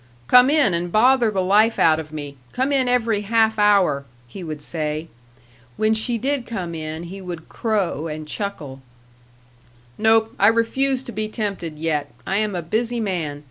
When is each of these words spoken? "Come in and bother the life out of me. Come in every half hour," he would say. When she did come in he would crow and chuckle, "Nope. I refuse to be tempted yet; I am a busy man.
"Come 0.25 0.49
in 0.49 0.73
and 0.73 0.91
bother 0.91 1.29
the 1.29 1.43
life 1.43 1.77
out 1.77 1.99
of 1.99 2.11
me. 2.11 2.35
Come 2.53 2.71
in 2.71 2.87
every 2.87 3.21
half 3.21 3.59
hour," 3.59 4.03
he 4.27 4.43
would 4.43 4.63
say. 4.63 5.09
When 5.77 5.93
she 5.93 6.17
did 6.17 6.47
come 6.47 6.73
in 6.73 7.03
he 7.03 7.21
would 7.21 7.47
crow 7.49 8.07
and 8.07 8.27
chuckle, 8.27 8.81
"Nope. 9.99 10.33
I 10.39 10.47
refuse 10.47 11.03
to 11.03 11.11
be 11.11 11.27
tempted 11.29 11.77
yet; 11.77 12.09
I 12.25 12.37
am 12.37 12.55
a 12.55 12.63
busy 12.63 12.99
man. 12.99 13.39